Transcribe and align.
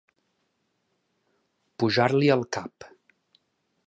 Pujar-li 1.83 2.31
al 2.37 2.47
cap. 2.57 2.89